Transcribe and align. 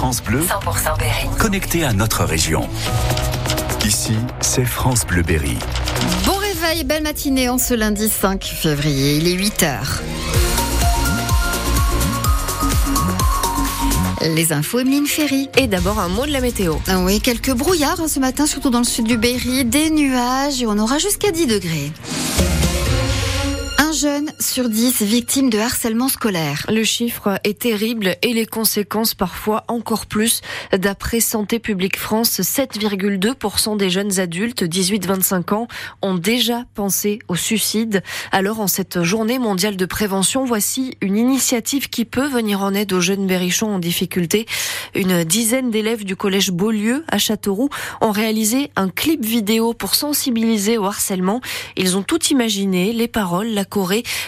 France 0.00 0.22
Bleu, 0.22 0.40
100% 0.40 0.98
Berry. 0.98 1.28
connecté 1.38 1.84
à 1.84 1.92
notre 1.92 2.24
région. 2.24 2.66
Ici, 3.84 4.14
c'est 4.40 4.64
France 4.64 5.04
Bleu 5.06 5.20
Berry. 5.20 5.58
Bon 6.24 6.36
réveil, 6.36 6.84
belle 6.84 7.02
matinée 7.02 7.50
en 7.50 7.58
ce 7.58 7.74
lundi 7.74 8.08
5 8.08 8.42
février, 8.42 9.16
il 9.16 9.28
est 9.28 9.34
8 9.34 9.62
heures. 9.62 10.00
Les 14.22 14.54
infos, 14.54 14.78
Emeline 14.78 15.06
Ferry. 15.06 15.50
Et 15.58 15.66
d'abord 15.66 15.98
un 15.98 16.08
mot 16.08 16.24
de 16.24 16.32
la 16.32 16.40
météo. 16.40 16.76
Ah 16.88 17.00
oui, 17.00 17.20
quelques 17.20 17.52
brouillards 17.52 18.00
hein, 18.00 18.08
ce 18.08 18.20
matin, 18.20 18.46
surtout 18.46 18.70
dans 18.70 18.78
le 18.78 18.84
sud 18.84 19.06
du 19.06 19.18
Berry, 19.18 19.66
des 19.66 19.90
nuages 19.90 20.62
et 20.62 20.66
on 20.66 20.78
aura 20.78 20.96
jusqu'à 20.96 21.30
10 21.30 21.46
degrés. 21.46 21.92
Un 24.00 24.02
jeune 24.02 24.32
sur 24.38 24.70
10 24.70 25.02
victime 25.02 25.50
de 25.50 25.58
harcèlement 25.58 26.08
scolaire. 26.08 26.64
Le 26.70 26.84
chiffre 26.84 27.38
est 27.44 27.58
terrible 27.58 28.16
et 28.22 28.32
les 28.32 28.46
conséquences 28.46 29.14
parfois 29.14 29.64
encore 29.68 30.06
plus. 30.06 30.40
D'après 30.72 31.20
Santé 31.20 31.58
publique 31.58 31.98
France, 31.98 32.40
7,2% 32.40 33.76
des 33.76 33.90
jeunes 33.90 34.18
adultes 34.18 34.62
18-25 34.62 35.54
ans 35.54 35.68
ont 36.00 36.14
déjà 36.14 36.64
pensé 36.74 37.18
au 37.28 37.36
suicide. 37.36 38.02
Alors 38.32 38.60
en 38.60 38.68
cette 38.68 39.02
journée 39.02 39.38
mondiale 39.38 39.76
de 39.76 39.84
prévention, 39.84 40.44
voici 40.44 40.96
une 41.02 41.18
initiative 41.18 41.90
qui 41.90 42.06
peut 42.06 42.28
venir 42.28 42.62
en 42.62 42.72
aide 42.72 42.94
aux 42.94 43.02
jeunes 43.02 43.26
berrichons 43.26 43.74
en 43.74 43.78
difficulté. 43.78 44.46
Une 44.94 45.24
dizaine 45.24 45.70
d'élèves 45.70 46.04
du 46.04 46.16
collège 46.16 46.52
Beaulieu 46.52 47.04
à 47.08 47.18
Châteauroux 47.18 47.68
ont 48.00 48.12
réalisé 48.12 48.70
un 48.76 48.88
clip 48.88 49.26
vidéo 49.26 49.74
pour 49.74 49.94
sensibiliser 49.94 50.78
au 50.78 50.86
harcèlement. 50.86 51.42
Ils 51.76 51.98
ont 51.98 52.02
tout 52.02 52.24
imaginé, 52.26 52.94
les 52.94 53.08
paroles, 53.08 53.48
la 53.48 53.66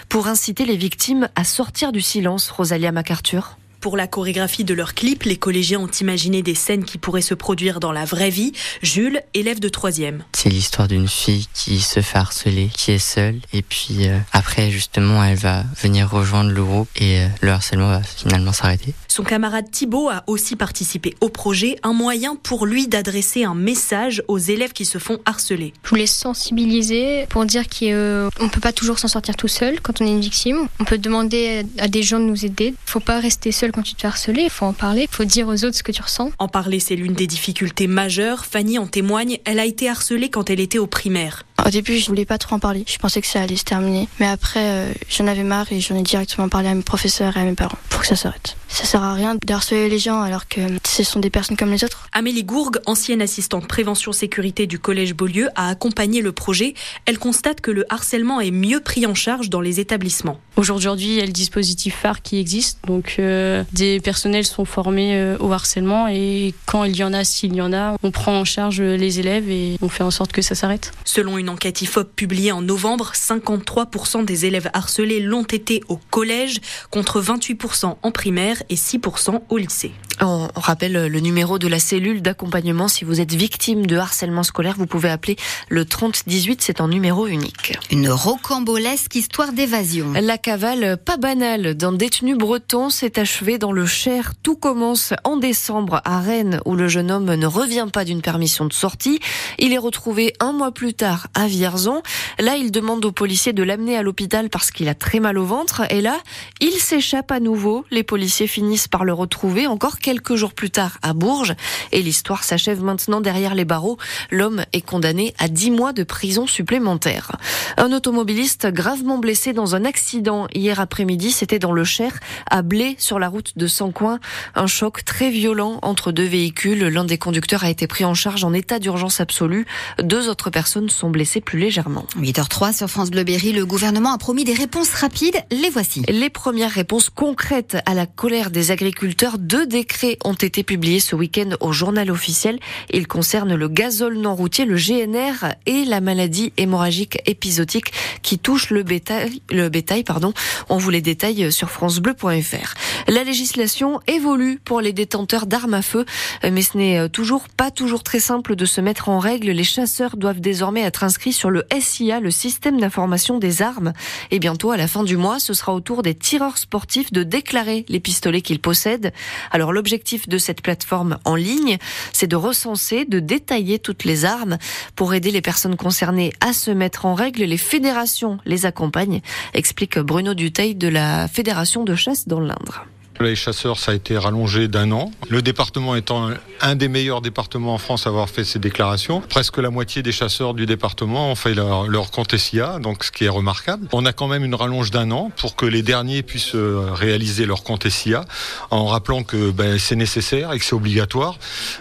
Pour 0.09 0.27
inciter 0.27 0.65
les 0.65 0.77
victimes 0.77 1.29
à 1.35 1.45
sortir 1.45 1.93
du 1.93 2.01
silence, 2.01 2.51
Rosalia 2.51 2.93
MacArthur. 2.93 3.57
Pour 3.83 3.97
la 3.97 4.07
chorégraphie 4.07 4.63
de 4.63 4.75
leur 4.75 4.95
clip, 4.95 5.25
les 5.25 5.37
collégiens 5.37 5.81
ont 5.81 5.91
imaginé 5.91 6.41
des 6.43 6.55
scènes 6.55 6.85
qui 6.85 6.99
pourraient 6.99 7.21
se 7.21 7.35
produire 7.35 7.81
dans 7.81 7.91
la 7.91 8.05
vraie 8.05 8.31
vie. 8.31 8.53
Jules, 8.81 9.21
élève 9.35 9.59
de 9.59 9.69
troisième. 9.69 10.23
C'est 10.33 10.51
l'histoire 10.51 10.87
d'une 10.87 11.09
fille 11.09 11.49
qui 11.53 11.81
se 11.81 11.99
fait 11.99 12.19
harceler, 12.19 12.71
qui 12.73 12.93
est 12.93 13.01
seule, 13.01 13.41
et 13.53 13.63
puis 13.63 14.07
euh, 14.07 14.21
après 14.33 14.71
justement 14.71 15.25
elle 15.25 15.37
va 15.37 15.65
venir 15.83 16.09
rejoindre 16.09 16.53
le 16.53 16.63
groupe 16.63 16.89
et 16.95 17.23
euh, 17.23 17.27
le 17.41 17.51
harcèlement 17.51 17.89
va 17.89 18.03
finalement 18.05 18.53
s'arrêter. 18.53 18.95
Son 19.09 19.25
camarade 19.25 19.69
Thibaut 19.69 20.11
a 20.11 20.23
aussi 20.29 20.55
participé 20.55 21.17
au 21.21 21.29
projet, 21.29 21.77
un 21.83 21.93
moyen 21.93 22.37
pour 22.37 22.67
lui 22.67 22.87
d'adresser 22.87 23.43
un 23.43 23.57
message 23.57 24.23
aux 24.29 24.39
élèves 24.39 24.73
qui 24.73 24.85
se 24.85 24.99
font 24.99 25.19
harceler. 25.27 25.73
Je 25.83 25.91
voulais 25.91 26.07
sensibiliser 26.07 27.27
pour 27.31 27.45
dire 27.47 27.65
qu'on 27.65 27.85
ne 27.85 28.49
peut 28.49 28.61
pas 28.61 28.73
toujours 28.73 29.01
s'en 29.01 29.09
sortir 29.09 29.37
tout 29.37 29.49
seul 29.49 29.81
quand 29.81 30.01
on 30.01 30.07
est 30.07 30.13
une 30.13 30.21
victime. 30.21 30.69
On 30.79 30.85
peut 30.85 30.99
demander 30.99 31.67
à 31.79 31.89
des 31.89 32.05
gens 32.05 32.21
de 32.21 32.25
nous 32.25 32.47
aider. 32.47 32.75
Faut 32.87 33.01
pas 33.01 33.19
rester 33.19 33.51
seul 33.51 33.72
quand 33.73 33.83
tu 33.83 33.95
te 33.95 34.09
fais 34.09 34.33
il 34.33 34.51
faut 34.51 34.67
en 34.67 34.73
parler, 34.73 35.03
il 35.03 35.15
faut 35.15 35.25
dire 35.25 35.49
aux 35.49 35.65
autres 35.65 35.77
ce 35.77 35.83
que 35.83 35.93
tu 35.93 36.03
ressens. 36.03 36.31
En 36.39 36.49
parler, 36.49 36.81
c'est 36.81 36.97
l'une 36.97 37.15
des 37.15 37.27
difficultés 37.27 37.87
majeures. 37.87 38.45
Fanny 38.45 38.79
en 38.79 38.87
témoigne, 38.87 39.39
elle 39.45 39.59
a 39.59 39.65
été 39.65 39.89
harcelée 39.89 40.31
quand 40.31 40.51
elle 40.51 40.61
était 40.61 40.79
au 40.79 40.87
primaire. 40.87 41.45
Au 41.65 41.71
début, 41.71 41.99
je 41.99 42.07
voulais 42.07 42.25
pas 42.25 42.39
trop 42.39 42.57
en 42.57 42.59
parler. 42.59 42.85
Je 42.87 42.99
pensais 42.99 43.21
que 43.21 43.27
ça 43.27 43.41
allait 43.41 43.57
se 43.57 43.65
terminer. 43.65 44.09
Mais 44.19 44.27
après, 44.27 44.61
euh, 44.63 44.93
j'en 45.09 45.27
avais 45.27 45.45
marre 45.45 45.71
et 45.71 45.81
j'en 45.81 45.97
ai 45.97 46.03
directement 46.03 46.49
parlé 46.49 46.69
à 46.69 46.75
mes 46.75 46.83
professeurs 46.83 47.37
et 47.37 47.41
à 47.41 47.45
mes 47.45 47.55
parents 47.55 47.79
pour 47.89 48.01
que 48.01 48.07
ça 48.07 48.17
s'arrête. 48.17 48.57
Ça 48.69 48.85
sert 48.85 49.03
à 49.03 49.13
rien 49.13 49.35
de 49.35 49.53
harceler 49.53 49.91
les 49.91 49.99
gens 49.99 50.23
alors 50.23 50.49
que 50.49 50.61
ce 50.87 51.05
sont 51.05 51.21
des 51.21 51.29
personnes 51.29 51.59
comme 51.59 51.71
les 51.71 51.85
autres. 51.85 52.09
Amélie 52.13 52.43
Gourgue, 52.43 52.79
ancienne 52.87 53.21
assistante 53.21 53.69
prévention 53.69 54.13
sécurité 54.13 54.67
du 54.67 54.79
collège 54.79 55.15
Beaulieu, 55.15 55.51
a 55.57 55.69
accompagné 55.69 56.23
le 56.23 56.33
projet. 56.33 56.73
Elle 57.05 57.19
constate 57.19 57.61
que 57.61 57.71
le 57.71 57.85
harcèlement 57.93 58.41
est 58.41 58.51
mieux 58.51 58.81
pris 58.81 59.07
en 59.07 59.15
charge 59.15 59.51
dans 59.51 59.61
les 59.61 59.79
établissements. 59.79 60.41
Aujourd'hui, 60.57 61.07
il 61.07 61.15
y 61.17 61.21
a 61.21 61.27
le 61.27 61.33
dispositif 61.33 61.97
phare 61.97 62.23
qui 62.23 62.39
existe. 62.39 62.79
Donc, 62.87 63.17
euh, 63.19 63.63
des 63.73 64.01
personnels 64.01 64.47
sont 64.47 64.65
formés 64.65 65.17
euh, 65.17 65.37
au 65.39 65.53
harcèlement 65.53 66.09
et 66.09 66.55
quand 66.65 66.85
il 66.85 66.97
y 66.97 67.05
en 67.05 67.13
a, 67.13 67.25
s'il 67.25 67.55
y 67.55 67.61
en 67.61 67.75
a, 67.75 67.97
on 68.03 68.11
prend 68.11 68.39
en 68.39 68.47
charge 68.47 68.81
les 68.81 69.21
élèves 69.21 69.51
et 69.51 69.77
on 69.83 69.91
fait 69.91 70.03
en 70.03 70.11
sorte 70.11 70.33
que 70.33 70.41
ça 70.43 70.55
s'arrête. 70.55 70.93
Selon 71.05 71.37
une 71.37 71.42
enquête 71.49 71.83
IFOP 71.83 72.15
publiée 72.15 72.53
en 72.53 72.63
novembre, 72.63 73.13
53% 73.15 74.25
des 74.25 74.47
élèves 74.47 74.71
harcelés 74.73 75.21
l'ont 75.21 75.45
été 75.45 75.83
au 75.89 75.97
collège, 76.11 76.61
contre 76.91 77.21
28% 77.21 77.97
en 78.03 78.11
primaire 78.11 78.63
et 78.69 78.77
6% 78.77 79.43
au 79.49 79.59
lycée. 79.59 79.93
On 80.21 80.49
rappelle 80.55 81.07
le 81.07 81.21
numéro 81.21 81.59
de 81.59 81.67
la 81.67 81.79
cellule 81.79 82.23
d'accompagnement. 82.23 82.87
Si 82.87 83.05
vous 83.05 83.21
êtes 83.21 83.35
victime 83.35 83.87
de 83.87 83.97
harcèlement 83.97 84.43
scolaire, 84.43 84.77
vous 84.79 84.87
pouvez 84.87 85.09
appeler 85.09 85.37
le 85.69 85.85
3018, 85.85 86.63
c'est 86.63 86.81
en 86.81 86.89
numéro 86.89 87.27
unique. 87.27 87.77
Une 87.91 88.09
rocambolesque 88.09 89.17
histoire 89.17 89.53
d'évasion. 89.53 90.13
La 90.13 90.39
cavale 90.39 90.97
pas 90.97 91.17
banale 91.17 91.75
d'un 91.75 91.93
détenu 91.93 92.37
breton 92.37 92.91
s'est 92.91 93.19
achevée 93.19 93.59
dans 93.59 93.73
le 93.73 93.87
Cher. 93.87 94.33
Tout 94.43 94.57
commence 94.57 95.13
en 95.25 95.37
décembre 95.37 96.01
à 96.05 96.21
Rennes 96.21 96.61
où 96.67 96.77
le 96.77 96.89
jeune 96.89 97.11
homme 97.11 97.35
ne 97.35 97.47
revient 97.47 97.89
pas 97.93 98.05
d'une 98.05 98.23
permission 98.23 98.65
de 98.65 98.73
sortie. 98.73 99.19
Il 99.59 99.73
est 99.73 99.79
retrouvé 99.79 100.35
un 100.41 100.53
mois 100.53 100.73
plus 100.73 100.95
tard 100.95 101.29
à 101.35 101.47
Vierzon. 101.47 102.03
Là, 102.39 102.57
il 102.57 102.71
demande 102.71 103.05
aux 103.05 103.13
policiers 103.13 103.53
de 103.53 103.63
l'amener 103.63 103.97
à 103.97 104.03
l'hôpital 104.03 104.51
parce 104.51 104.71
qu'il 104.71 104.89
a 104.89 104.95
très 104.95 105.21
mal 105.21 105.39
au 105.39 105.45
ventre. 105.45 105.83
Et 105.91 106.01
là, 106.01 106.19
il 106.61 106.73
s'échappe 106.73 107.31
à 107.31 107.41
nouveau. 107.41 107.85
Les 107.91 108.03
policiers 108.03 108.47
finissent 108.47 108.89
par 108.89 109.05
le 109.05 109.13
retrouver 109.13 109.67
encore 109.67 109.99
quelques 109.99 110.35
jours 110.35 110.55
plus 110.55 110.71
tard 110.71 110.99
à 111.03 111.13
Bourges. 111.13 111.55
Et 111.93 112.03
l'histoire 112.03 112.45
s'achève 112.45 112.83
maintenant 112.83 113.21
derrière 113.21 113.55
les 113.55 113.65
barreaux. 113.65 113.99
L'homme 114.31 114.65
est 114.73 114.83
condamné 114.83 115.35
à 115.39 115.49
10 115.49 115.71
mois 115.71 115.93
de 115.93 116.03
prison 116.03 116.47
supplémentaire. 116.47 117.33
Un 117.77 117.93
automobiliste 117.93 118.67
gravement 118.67 119.19
blessé 119.19 119.53
dans 119.53 119.75
un 119.75 119.85
accident 119.85 120.47
hier 120.55 120.81
après-midi, 120.81 121.31
c'était 121.31 121.59
dans 121.59 121.73
le 121.73 121.85
Cher, 121.85 122.21
à 122.51 122.63
Blé, 122.63 122.97
sur 122.99 123.19
la 123.19 123.29
route 123.29 123.57
de 123.57 123.67
Sancoin. 123.67 124.21
Un 124.55 124.67
choc 124.67 125.05
très 125.05 125.31
violent 125.31 125.79
entre 125.83 126.13
deux 126.13 126.25
véhicules. 126.25 126.85
L'un 126.85 127.05
des 127.05 127.19
conducteurs 127.19 127.65
a 127.65 127.71
été 127.71 127.87
pris 127.87 128.05
en 128.05 128.15
charge 128.15 128.45
en 128.45 128.53
état 128.53 128.79
d'urgence 128.79 129.21
absolue. 129.21 129.67
Deux 130.03 130.29
autres 130.29 130.51
personnes 130.51 130.91
sont 130.91 131.11
blessées 131.11 131.22
plus 131.41 131.59
légèrement. 131.59 132.07
8h03 132.17 132.77
sur 132.77 132.89
France 132.89 133.11
Bleu 133.11 133.25
Berry, 133.25 133.53
le 133.53 133.67
gouvernement 133.67 134.13
a 134.13 134.19
promis 134.19 134.45
des 134.45 134.55
réponses 134.55 134.93
rapides. 134.93 135.43
Les 135.51 135.71
voici. 135.71 136.03
Les 136.09 136.31
premières 136.31 136.71
réponses 136.71 137.11
concrètes 137.11 137.77
à 137.87 137.95
la 137.95 138.07
colère 138.07 138.51
des 138.51 138.71
agriculteurs, 138.71 139.39
deux 139.39 139.67
décrets 139.67 140.19
ont 140.25 140.35
été 140.35 140.63
publiés 140.63 141.01
ce 141.01 141.15
week-end 141.15 141.51
au 141.61 141.73
journal 141.73 142.11
officiel. 142.11 142.59
Ils 142.91 143.07
concernent 143.07 143.55
le 143.55 143.69
gazole 143.69 144.19
non 144.19 144.35
routier, 144.35 144.65
le 144.65 144.77
GNR 144.77 145.55
et 145.67 145.85
la 145.85 146.01
maladie 146.01 146.53
hémorragique 146.57 147.19
épisodique 147.27 147.93
qui 148.23 148.39
touche 148.39 148.71
le 148.71 148.83
bétail. 148.83 149.43
Le 149.51 149.69
bétail 149.69 150.05
pardon. 150.05 150.33
On 150.69 150.79
vous 150.79 150.91
les 150.91 151.03
détaille 151.03 151.53
sur 151.53 151.71
francebleu.fr. 151.71 152.75
La 153.09 153.25
législation 153.25 154.01
évolue 154.07 154.61
pour 154.65 154.81
les 154.81 154.93
détenteurs 154.93 155.47
d'armes 155.47 155.75
à 155.75 155.83
feu, 155.83 156.05
mais 156.43 156.63
ce 156.63 156.77
n'est 156.77 157.09
toujours 157.09 157.49
pas 157.49 157.71
toujours 157.71 158.03
très 158.03 158.21
simple 158.21 158.57
de 158.57 158.65
se 158.65 158.81
mettre 158.81 159.09
en 159.09 159.19
règle. 159.19 159.51
Les 159.51 159.65
chasseurs 159.65 160.17
doivent 160.17 160.41
désormais 160.41 160.83
être 160.83 161.05
inscrits 161.13 161.35
sur 161.35 161.51
le 161.51 161.67
SIA, 161.79 162.21
le 162.21 162.31
système 162.31 162.81
d'information 162.81 163.39
des 163.39 163.61
armes. 163.61 163.93
Et 164.31 164.39
bientôt, 164.39 164.71
à 164.71 164.79
la 164.79 164.89
fin 164.89 165.05
du 165.05 165.19
mois, 165.19 165.39
ce 165.39 165.53
sera 165.53 165.75
au 165.75 165.81
tour 165.81 166.01
des 166.01 166.15
tireurs 166.15 166.57
sportifs 166.57 167.13
de 167.13 167.23
déclarer 167.23 167.85
les 167.91 168.01
pistolets 168.01 168.41
qu'ils 168.41 168.63
possèdent. 168.63 169.13
Alors 169.51 169.75
l'objectif 169.75 170.27
de 170.27 170.39
cette 170.39 170.63
plateforme 170.63 171.19
en 171.27 171.35
ligne, 171.35 171.77
c'est 172.15 172.29
de 172.29 172.37
recenser, 172.37 173.05
de 173.05 173.21
détailler 173.21 173.79
toutes 173.79 174.05
les 174.05 174.25
armes. 174.25 174.57
Pour 174.97 175.13
aider 175.13 175.31
les 175.31 175.43
personnes 175.43 175.77
concernées 175.77 176.33
à 176.41 176.55
se 176.55 176.71
mettre 176.71 177.05
en 177.05 177.13
règle, 177.13 177.43
les 177.43 177.59
fédérations 177.59 178.39
les 178.47 178.65
accompagnent, 178.65 179.21
explique 179.53 179.99
Bruno 179.99 180.33
Duteil 180.33 180.75
de 180.75 180.89
la 180.89 181.29
Fédération 181.29 181.85
de 181.85 181.95
chasse 181.95 182.27
dans 182.27 182.41
l'Indre. 182.41 182.87
Les 183.23 183.37
chasseurs, 183.37 183.79
ça 183.79 183.93
a 183.93 183.95
été 183.95 184.19
rallongé 184.19 184.69
d'un 184.69 184.91
an. 184.91 185.11
Le 185.29 185.43
département 185.43 185.95
étant 185.95 186.31
un 186.61 186.75
des 186.75 186.89
meilleurs 186.89 187.21
départements 187.21 187.75
en 187.75 187.79
France 187.79 188.07
à 188.07 188.11
avoir 188.11 188.29
fait 188.29 188.45
ces 188.45 188.59
déclarations. 188.59 189.21
Presque 189.21 189.59
la 189.59 189.71
moitié 189.71 190.03
des 190.03 190.13
chasseurs 190.13 190.55
du 190.55 190.67
département 190.67 191.31
ont 191.31 191.35
fait 191.35 191.55
leur, 191.55 191.87
leur 191.87 192.11
compte 192.11 192.37
SIA, 192.37 192.79
donc 192.81 193.05
ce 193.05 193.13
qui 193.13 193.25
est 193.25 193.29
remarquable. 193.29 193.89
On 193.93 194.05
a 194.07 194.13
quand 194.13 194.27
même 194.27 194.45
une 194.45 194.55
rallonge 194.55 194.91
d'un 194.91 195.11
an 195.13 195.31
pour 195.37 195.57
que 195.57 195.67
les 195.67 195.83
derniers 195.83 196.23
puissent 196.23 196.55
réaliser 196.55 197.47
leur 197.47 197.63
compte 197.63 197.89
SIA, 197.89 198.25
en 198.71 198.87
rappelant 198.87 199.23
que 199.23 199.51
ben, 199.51 199.79
c'est 199.79 199.97
nécessaire 199.97 200.53
et 200.53 200.59
que 200.59 200.65
c'est 200.65 200.75
obligatoire, 200.75 201.39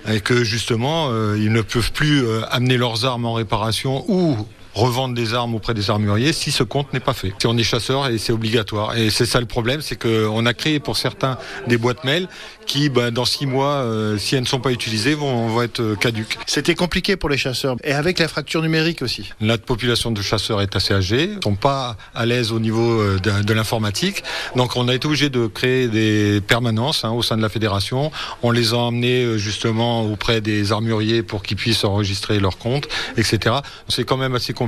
et 0.07 0.21
que 0.21 0.43
justement, 0.43 1.07
euh, 1.09 1.37
ils 1.39 1.51
ne 1.51 1.61
peuvent 1.61 1.91
plus 1.91 2.23
euh, 2.23 2.41
amener 2.51 2.77
leurs 2.77 3.05
armes 3.05 3.25
en 3.25 3.33
réparation 3.33 4.05
ou 4.07 4.37
revendre 4.73 5.13
des 5.13 5.33
armes 5.33 5.55
auprès 5.55 5.73
des 5.73 5.89
armuriers 5.89 6.33
si 6.33 6.51
ce 6.51 6.63
compte 6.63 6.91
n'est 6.93 6.99
pas 6.99 7.13
fait. 7.13 7.33
Si 7.39 7.47
on 7.47 7.57
est 7.57 7.63
chasseur 7.63 8.07
et 8.07 8.17
c'est 8.17 8.33
obligatoire. 8.33 8.95
Et 8.97 9.09
c'est 9.09 9.25
ça 9.25 9.39
le 9.39 9.45
problème, 9.45 9.81
c'est 9.81 9.95
qu'on 9.95 10.45
a 10.45 10.53
créé 10.53 10.79
pour 10.79 10.97
certains 10.97 11.37
des 11.67 11.77
boîtes 11.77 12.03
mail 12.03 12.27
qui, 12.65 12.89
ben, 12.89 13.11
dans 13.11 13.25
six 13.25 13.45
mois, 13.45 13.73
euh, 13.73 14.17
si 14.17 14.35
elles 14.35 14.43
ne 14.43 14.47
sont 14.47 14.59
pas 14.59 14.71
utilisées, 14.71 15.13
vont, 15.13 15.47
vont 15.47 15.61
être 15.61 15.95
caduques. 15.99 16.37
C'était 16.45 16.75
compliqué 16.75 17.17
pour 17.17 17.27
les 17.27 17.37
chasseurs 17.37 17.75
et 17.83 17.91
avec 17.91 18.19
la 18.19 18.27
fracture 18.27 18.61
numérique 18.61 19.01
aussi. 19.01 19.31
Notre 19.41 19.63
population 19.63 20.11
de 20.11 20.21
chasseurs 20.21 20.61
est 20.61 20.75
assez 20.75 20.93
âgée, 20.93 21.31
ils 21.35 21.43
sont 21.43 21.55
pas 21.55 21.97
à 22.15 22.25
l'aise 22.25 22.51
au 22.51 22.59
niveau 22.59 23.03
de, 23.17 23.43
de 23.43 23.53
l'informatique, 23.53 24.23
donc 24.55 24.75
on 24.75 24.87
a 24.87 24.93
été 24.93 25.05
obligé 25.07 25.29
de 25.29 25.47
créer 25.47 25.87
des 25.87 26.39
permanences 26.41 27.03
hein, 27.03 27.11
au 27.11 27.23
sein 27.23 27.35
de 27.35 27.41
la 27.41 27.49
fédération. 27.49 28.11
On 28.43 28.51
les 28.51 28.73
a 28.73 28.77
emmenés 28.77 29.37
justement 29.37 30.03
auprès 30.03 30.39
des 30.39 30.71
armuriers 30.71 31.23
pour 31.23 31.43
qu'ils 31.43 31.57
puissent 31.57 31.83
enregistrer 31.83 32.39
leur 32.39 32.57
compte, 32.57 32.87
etc. 33.17 33.55
C'est 33.89 34.05
quand 34.05 34.17
même 34.17 34.35
assez 34.35 34.53
compliqué. 34.53 34.60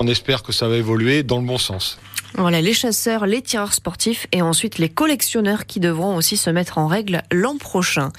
On 0.00 0.08
espère 0.08 0.42
que 0.42 0.52
ça 0.52 0.68
va 0.68 0.76
évoluer 0.76 1.22
dans 1.22 1.40
le 1.40 1.46
bon 1.46 1.58
sens. 1.58 1.98
Voilà, 2.36 2.62
les 2.62 2.72
chasseurs, 2.72 3.26
les 3.26 3.42
tireurs 3.42 3.74
sportifs 3.74 4.26
et 4.32 4.40
ensuite 4.40 4.78
les 4.78 4.88
collectionneurs 4.88 5.66
qui 5.66 5.80
devront 5.80 6.16
aussi 6.16 6.38
se 6.38 6.48
mettre 6.48 6.78
en 6.78 6.86
règle 6.86 7.22
l'an 7.30 7.58
prochain. 7.58 8.10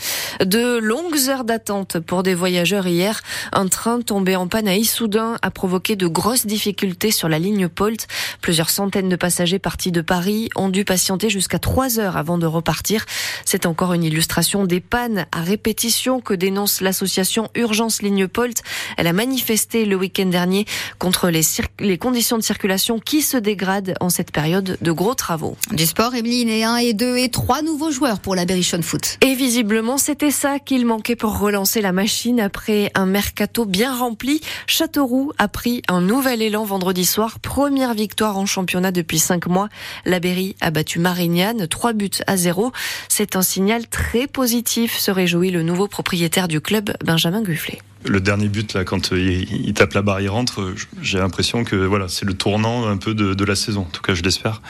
De 0.45 0.77
longues 0.77 1.29
heures 1.29 1.43
d'attente 1.43 1.99
pour 1.99 2.21
des 2.21 2.35
voyageurs 2.35 2.85
hier. 2.85 3.21
Un 3.53 3.67
train 3.67 4.01
tombé 4.01 4.35
en 4.35 4.47
panne 4.47 4.67
à 4.67 4.75
Issoudun 4.75 5.37
a 5.41 5.49
provoqué 5.49 5.95
de 5.95 6.05
grosses 6.05 6.45
difficultés 6.45 7.09
sur 7.09 7.27
la 7.27 7.39
ligne 7.39 7.67
Polt. 7.67 8.07
Plusieurs 8.41 8.69
centaines 8.69 9.09
de 9.09 9.15
passagers 9.15 9.57
partis 9.57 9.91
de 9.91 10.01
Paris 10.01 10.49
ont 10.55 10.69
dû 10.69 10.85
patienter 10.85 11.31
jusqu'à 11.31 11.57
trois 11.57 11.99
heures 11.99 12.15
avant 12.15 12.37
de 12.37 12.45
repartir. 12.45 13.05
C'est 13.45 13.65
encore 13.65 13.93
une 13.93 14.03
illustration 14.03 14.65
des 14.65 14.79
pannes 14.79 15.25
à 15.31 15.41
répétition 15.41 16.21
que 16.21 16.35
dénonce 16.35 16.81
l'association 16.81 17.49
Urgence 17.55 18.03
Ligne 18.03 18.27
Polt. 18.27 18.61
Elle 18.97 19.07
a 19.07 19.13
manifesté 19.13 19.85
le 19.85 19.95
week-end 19.95 20.27
dernier 20.27 20.65
contre 20.99 21.29
les, 21.29 21.41
les 21.79 21.97
conditions 21.97 22.37
de 22.37 22.43
circulation 22.43 22.99
qui 22.99 23.23
se 23.23 23.37
dégradent 23.37 23.95
en 24.03 24.09
cette 24.09 24.31
période 24.31 24.77
de 24.79 24.91
gros 24.91 25.15
travaux. 25.15 25.57
Du 25.71 25.85
sport, 25.85 26.13
Emeline, 26.13 26.49
et 26.49 26.63
1 26.63 26.77
et 26.77 26.93
2 26.93 27.17
et 27.17 27.29
3 27.29 27.61
nouveaux 27.61 27.91
joueurs 27.91 28.19
pour 28.19 28.35
la 28.35 28.45
Berrichon 28.45 28.81
Foot. 28.81 29.17
Et 29.21 29.33
visiblement, 29.33 29.97
c'était 29.97 30.31
ça 30.31 30.59
qu'il 30.59 30.85
manquait 30.85 31.15
pour 31.15 31.39
relancer 31.39 31.81
la 31.81 31.91
machine 31.91 32.39
après 32.39 32.91
un 32.95 33.05
mercato 33.05 33.65
bien 33.65 33.95
rempli. 33.95 34.41
Châteauroux 34.67 35.31
a 35.37 35.47
pris 35.47 35.81
un 35.87 36.01
nouvel 36.01 36.41
élan 36.41 36.65
vendredi 36.65 37.05
soir. 37.05 37.39
Première 37.39 37.93
victoire 37.93 38.37
en 38.37 38.45
championnat 38.45 38.91
depuis 38.91 39.19
cinq 39.19 39.47
mois. 39.47 39.69
La 40.05 40.19
Berry 40.19 40.55
a 40.61 40.71
battu 40.71 40.99
Marignane, 40.99 41.67
3 41.67 41.93
buts 41.93 42.09
à 42.27 42.37
0. 42.37 42.71
C'est 43.07 43.35
un 43.35 43.41
signal 43.41 43.87
très 43.87 44.27
positif, 44.27 44.97
se 44.97 45.11
réjouit 45.11 45.51
le 45.51 45.63
nouveau 45.63 45.87
propriétaire 45.87 46.47
du 46.47 46.59
club, 46.59 46.93
Benjamin 47.03 47.41
Gufflet 47.41 47.79
le 48.05 48.19
dernier 48.19 48.47
but 48.47 48.73
là 48.73 48.83
quand 48.83 49.11
il, 49.11 49.73
tape 49.73 49.93
la 49.93 50.01
barre 50.01 50.21
il 50.21 50.29
rentre 50.29 50.73
j'ai 51.01 51.19
l'impression 51.19 51.63
que 51.63 51.75
voilà 51.75 52.07
c'est 52.07 52.25
le 52.25 52.33
tournant 52.33 52.87
un 52.87 52.97
peu 52.97 53.13
de, 53.13 53.43
la 53.43 53.55
saison. 53.55 53.81
En 53.81 53.91
tout 53.91 54.01
cas 54.01 54.13
je 54.13 54.21
l'espère. 54.21 54.61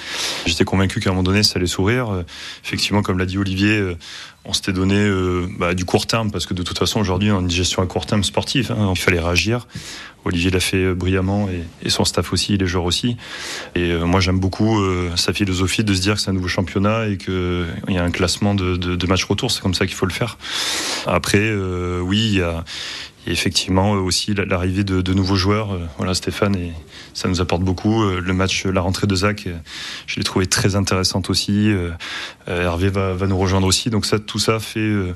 J'étais 0.45 0.65
convaincu 0.65 1.00
qu'à 1.00 1.09
un 1.09 1.13
moment 1.13 1.24
donné 1.24 1.44
ça 1.44 1.57
allait 1.57 1.68
sourire 1.68 2.24
effectivement 2.63 3.01
comme 3.01 3.19
l'a 3.19 3.25
dit 3.25 3.38
Olivier 3.38 3.95
on 4.45 4.51
s'était 4.51 4.74
donné 4.74 4.95
euh, 4.98 5.48
bah, 5.57 5.74
du 5.74 5.86
court 5.86 6.06
terme 6.06 6.30
parce 6.30 6.45
que 6.45 6.54
de 6.54 6.63
toute 6.63 6.78
façon 6.78 7.00
aujourd'hui 7.00 7.31
on 7.31 7.38
a 7.38 7.42
une 7.42 7.50
gestion 7.50 7.81
à 7.81 7.86
court 7.86 8.06
terme 8.06 8.24
sportive. 8.24 8.72
Hein, 8.72 8.92
il 8.94 9.00
fallait 9.00 9.19
réagir. 9.19 9.68
Olivier 10.25 10.51
l'a 10.51 10.60
fait 10.60 10.84
euh, 10.84 10.94
brillamment 10.94 11.50
et, 11.81 11.90
son 11.90 12.06
staff 12.06 12.34
aussi, 12.34 12.57
les 12.57 12.66
joueurs 12.66 12.86
aussi. 12.86 13.18
Et 13.75 13.92
euh, 13.92 14.06
moi 14.06 14.19
j'aime 14.19 14.40
beaucoup 14.40 14.81
sa 15.16 15.34
philosophie 15.34 15.84
de 15.84 15.94
se 15.94 16.01
dire 16.01 16.16
que 16.16 16.22
c'est 16.22 16.30
un 16.30 16.34
nouveau 16.34 16.48
championnat 16.48 17.07
et 17.07 17.18
qu'il 17.18 17.66
y 17.90 17.98
a 17.98 18.04
un 18.04 18.12
classement 18.12 18.56
de, 18.56 18.75
de, 18.75 19.07
match 19.07 19.24
retour. 19.24 19.51
C'est 19.51 19.62
comme 19.62 19.74
ça 19.74 19.86
qu'il 19.86 19.95
faut 19.95 20.06
le 20.06 20.13
faire. 20.13 20.38
Après, 21.07 21.54
oui, 22.01 22.30
il 22.34 22.38
y 22.40 22.42
a, 22.42 22.63
effectivement 23.28 23.92
aussi 23.92 24.34
l'arrivée 24.34 24.84
de, 24.84 25.01
de, 25.01 25.13
nouveaux 25.13 25.36
joueurs. 25.36 25.78
Voilà, 25.98 26.13
Stéphane, 26.13 26.56
et 26.56 26.74
ça 27.13 27.28
nous 27.28 27.42
apporte 27.42 27.62
beaucoup. 27.62 28.04
Le 28.04 28.34
match, 28.34 28.66
la 28.66 28.81
rentrée 28.81 29.07
de 29.07 29.16
Zach, 29.16 29.48
je 30.07 30.16
l'ai 30.16 30.24
trouvé 30.24 30.48
très 30.48 30.75
intéressante 30.75 31.30
aussi. 31.30 31.72
Hervé 32.48 32.90
va, 32.90 33.13
va, 33.13 33.28
nous 33.28 33.38
rejoindre 33.38 33.68
aussi. 33.68 33.90
Donc 33.90 34.06
ça, 34.06 34.18
tout 34.33 34.39
ça 34.39 34.59
fait 34.59 34.80
euh, 34.80 35.15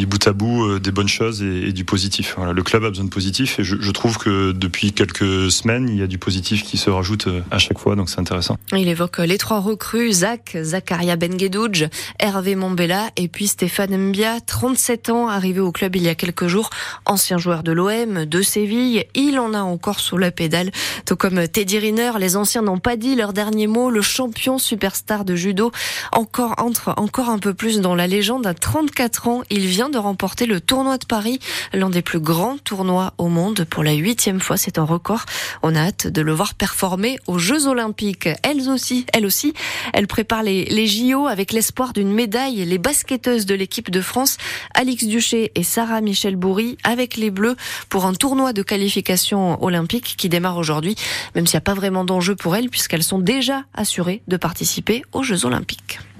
bout 0.00 0.26
à 0.26 0.32
bout 0.32 0.64
euh, 0.64 0.80
des 0.80 0.90
bonnes 0.90 1.06
choses 1.06 1.40
et, 1.40 1.70
du 1.72 1.84
positif. 1.84 2.34
Le 2.52 2.62
club 2.64 2.82
a 2.82 2.88
besoin 2.88 3.04
de 3.04 3.10
positif 3.10 3.60
et 3.60 3.62
je, 3.62 3.76
je, 3.78 3.90
trouve 3.92 4.18
que 4.18 4.50
depuis 4.50 4.92
quelques 4.92 5.52
semaines, 5.52 5.88
il 5.88 5.96
y 5.96 6.02
a 6.02 6.08
du 6.08 6.18
positif 6.18 6.64
qui 6.64 6.76
se 6.76 6.90
rajoute 6.90 7.28
euh, 7.28 7.42
à 7.52 7.58
chaque 7.58 7.78
fois, 7.78 7.94
donc 7.94 8.10
c'est 8.10 8.18
intéressant. 8.18 8.58
Il 8.72 8.88
évoque 8.88 9.18
les 9.18 9.38
trois 9.38 9.60
recrues, 9.60 10.10
Zach, 10.10 10.58
Zakaria 10.60 11.14
Benguedouj, 11.14 11.86
Hervé 12.18 12.56
Mombella 12.56 13.10
et 13.14 13.28
puis 13.28 13.46
Stéphane 13.46 13.96
Mbia, 13.96 14.40
37 14.40 15.10
ans, 15.10 15.28
arrivé 15.28 15.60
au 15.60 15.70
club 15.70 15.94
il 15.94 16.02
y 16.02 16.08
a 16.08 16.16
quelques 16.16 16.48
jours, 16.48 16.70
ancien 17.04 17.38
joueur 17.38 17.62
de 17.62 17.70
l'OM, 17.70 18.24
de 18.24 18.42
Séville, 18.42 19.04
il 19.14 19.38
en 19.38 19.54
a 19.54 19.60
encore 19.60 20.00
sous 20.00 20.18
la 20.18 20.32
pédale. 20.32 20.72
Tout 21.04 21.14
comme 21.14 21.46
Teddy 21.46 21.78
Riner, 21.78 22.10
les 22.18 22.36
anciens 22.36 22.62
n'ont 22.62 22.80
pas 22.80 22.96
dit 22.96 23.14
leur 23.14 23.32
dernier 23.32 23.68
mot, 23.68 23.90
le 23.90 24.02
champion 24.02 24.58
superstar 24.58 25.24
de 25.24 25.36
judo, 25.36 25.70
encore 26.10 26.56
entre 26.58 26.94
encore 26.96 27.28
un 27.30 27.38
peu 27.38 27.54
plus 27.54 27.80
dans 27.80 27.94
la 27.94 28.08
légende. 28.08 28.55
À 28.56 28.58
34 28.58 29.28
ans, 29.28 29.42
il 29.50 29.66
vient 29.66 29.90
de 29.90 29.98
remporter 29.98 30.46
le 30.46 30.62
tournoi 30.62 30.96
de 30.96 31.04
Paris, 31.04 31.40
l'un 31.74 31.90
des 31.90 32.00
plus 32.00 32.20
grands 32.20 32.56
tournois 32.56 33.12
au 33.18 33.28
monde 33.28 33.66
pour 33.68 33.84
la 33.84 33.92
huitième 33.92 34.40
fois. 34.40 34.56
C'est 34.56 34.78
un 34.78 34.84
record. 34.84 35.26
On 35.62 35.74
a 35.74 35.80
hâte 35.80 36.06
de 36.06 36.22
le 36.22 36.32
voir 36.32 36.54
performer 36.54 37.18
aux 37.26 37.38
Jeux 37.38 37.66
Olympiques. 37.66 38.30
Elles 38.42 38.70
aussi, 38.70 39.04
elle 39.12 39.26
aussi, 39.26 39.52
elle 39.92 40.06
prépare 40.06 40.42
les, 40.42 40.64
les 40.64 40.86
JO 40.86 41.26
avec 41.26 41.52
l'espoir 41.52 41.92
d'une 41.92 42.10
médaille. 42.10 42.64
Les 42.64 42.78
basketteuses 42.78 43.44
de 43.44 43.54
l'équipe 43.54 43.90
de 43.90 44.00
France, 44.00 44.38
Alix 44.72 45.04
Duché 45.04 45.52
et 45.54 45.62
Sarah 45.62 46.00
Michel 46.00 46.36
Bourri, 46.36 46.78
avec 46.82 47.18
les 47.18 47.30
Bleus 47.30 47.56
pour 47.90 48.06
un 48.06 48.14
tournoi 48.14 48.54
de 48.54 48.62
qualification 48.62 49.62
olympique 49.62 50.14
qui 50.16 50.30
démarre 50.30 50.56
aujourd'hui, 50.56 50.94
même 51.34 51.46
s'il 51.46 51.56
n'y 51.56 51.58
a 51.58 51.60
pas 51.60 51.74
vraiment 51.74 52.06
d'enjeu 52.06 52.34
pour 52.34 52.56
elles 52.56 52.70
puisqu'elles 52.70 53.02
sont 53.02 53.18
déjà 53.18 53.64
assurées 53.74 54.22
de 54.28 54.38
participer 54.38 55.02
aux 55.12 55.22
Jeux 55.22 55.44
Olympiques. 55.44 55.98